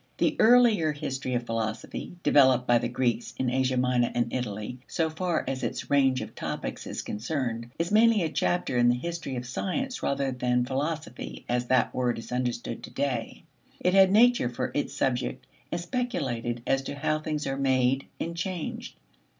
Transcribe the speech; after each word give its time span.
The 0.17 0.35
earlier 0.39 0.93
history 0.93 1.35
of 1.35 1.45
philosophy, 1.45 2.15
developed 2.23 2.65
by 2.65 2.79
the 2.79 2.89
Greeks 2.89 3.35
in 3.37 3.51
Asia 3.51 3.77
Minor 3.77 4.11
and 4.15 4.33
Italy, 4.33 4.79
so 4.87 5.11
far 5.11 5.43
as 5.47 5.61
its 5.61 5.91
range 5.91 6.21
of 6.23 6.33
topics 6.33 6.87
is 6.87 7.03
concerned, 7.03 7.69
is 7.77 7.91
mainly 7.91 8.23
a 8.23 8.29
chapter 8.31 8.77
in 8.79 8.89
the 8.89 8.95
history 8.95 9.35
of 9.35 9.45
science 9.45 10.01
rather 10.01 10.31
than 10.31 10.61
of 10.61 10.65
philosophy 10.69 11.45
as 11.47 11.67
that 11.67 11.93
word 11.93 12.17
is 12.17 12.31
understood 12.31 12.81
to 12.81 12.89
day. 12.89 13.43
It 13.79 13.93
had 13.93 14.11
nature 14.11 14.49
for 14.49 14.71
its 14.73 14.91
subject, 14.91 15.45
and 15.71 15.79
speculated 15.79 16.63
as 16.65 16.81
to 16.81 16.95
how 16.95 17.19
things 17.19 17.45
are 17.45 17.55
made 17.55 18.07
and 18.19 18.35
changed. 18.35 18.95